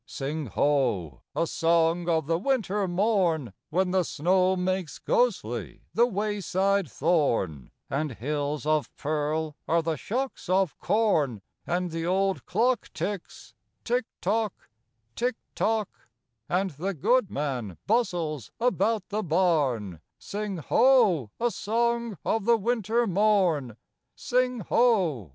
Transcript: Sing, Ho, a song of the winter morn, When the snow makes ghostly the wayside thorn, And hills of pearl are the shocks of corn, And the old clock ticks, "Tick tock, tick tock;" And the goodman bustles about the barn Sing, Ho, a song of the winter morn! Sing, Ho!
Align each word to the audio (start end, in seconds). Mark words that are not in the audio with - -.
Sing, 0.07 0.47
Ho, 0.47 1.21
a 1.35 1.45
song 1.45 2.09
of 2.09 2.25
the 2.25 2.39
winter 2.39 2.87
morn, 2.87 3.53
When 3.69 3.91
the 3.91 4.01
snow 4.01 4.55
makes 4.55 4.97
ghostly 4.97 5.83
the 5.93 6.07
wayside 6.07 6.89
thorn, 6.89 7.69
And 7.87 8.13
hills 8.13 8.65
of 8.65 8.91
pearl 8.95 9.55
are 9.67 9.83
the 9.83 9.97
shocks 9.97 10.49
of 10.49 10.75
corn, 10.79 11.43
And 11.67 11.91
the 11.91 12.07
old 12.07 12.47
clock 12.47 12.89
ticks, 12.95 13.53
"Tick 13.83 14.05
tock, 14.21 14.71
tick 15.15 15.35
tock;" 15.53 15.87
And 16.49 16.71
the 16.71 16.95
goodman 16.95 17.77
bustles 17.85 18.49
about 18.59 19.07
the 19.09 19.21
barn 19.21 19.99
Sing, 20.17 20.57
Ho, 20.57 21.29
a 21.39 21.51
song 21.51 22.17
of 22.25 22.45
the 22.45 22.57
winter 22.57 23.05
morn! 23.05 23.77
Sing, 24.15 24.61
Ho! 24.61 25.29